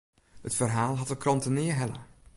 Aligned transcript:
It 0.47 0.53
ferhaal 0.59 0.95
hat 0.99 1.07
de 1.11 1.17
krante 1.23 1.49
nea 1.51 1.75
helle. 1.79 1.99